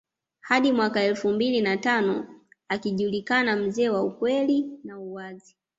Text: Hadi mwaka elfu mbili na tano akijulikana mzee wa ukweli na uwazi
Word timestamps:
Hadi 0.41 0.71
mwaka 0.71 1.03
elfu 1.03 1.29
mbili 1.31 1.61
na 1.61 1.77
tano 1.77 2.41
akijulikana 2.69 3.55
mzee 3.55 3.89
wa 3.89 4.03
ukweli 4.03 4.79
na 4.83 4.99
uwazi 4.99 5.55